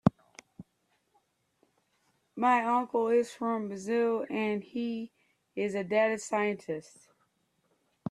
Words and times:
My 2.35 2.65
uncle 2.65 3.09
is 3.09 3.31
from 3.31 3.67
Brazil 3.67 4.25
and 4.31 4.63
he 4.63 5.11
is 5.55 5.75
a 5.75 5.83
data 5.83 6.17
scientist. 6.17 7.07